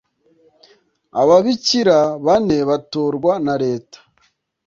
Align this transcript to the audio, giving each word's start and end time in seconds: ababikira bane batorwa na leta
ababikira 1.21 1.97
bane 2.25 2.57
batorwa 2.69 3.31
na 3.45 3.53
leta 3.63 3.99